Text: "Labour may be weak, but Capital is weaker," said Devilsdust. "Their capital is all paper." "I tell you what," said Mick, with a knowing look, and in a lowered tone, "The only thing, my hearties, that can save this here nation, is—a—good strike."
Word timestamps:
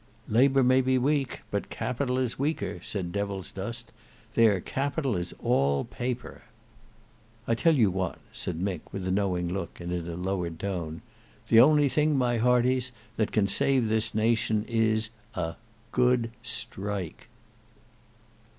"Labour 0.27 0.63
may 0.63 0.81
be 0.81 0.97
weak, 0.97 1.41
but 1.51 1.69
Capital 1.69 2.17
is 2.17 2.39
weaker," 2.39 2.79
said 2.81 3.11
Devilsdust. 3.11 3.91
"Their 4.33 4.59
capital 4.59 5.15
is 5.15 5.31
all 5.37 5.83
paper." 5.83 6.41
"I 7.47 7.53
tell 7.53 7.75
you 7.75 7.91
what," 7.91 8.17
said 8.33 8.59
Mick, 8.59 8.81
with 8.91 9.07
a 9.07 9.11
knowing 9.11 9.53
look, 9.53 9.79
and 9.79 9.91
in 9.91 10.07
a 10.07 10.15
lowered 10.15 10.59
tone, 10.59 11.03
"The 11.49 11.59
only 11.59 11.87
thing, 11.87 12.17
my 12.17 12.37
hearties, 12.37 12.91
that 13.17 13.31
can 13.31 13.45
save 13.45 13.89
this 13.89 14.13
here 14.13 14.23
nation, 14.23 14.65
is—a—good 14.67 16.31
strike." 16.41 17.27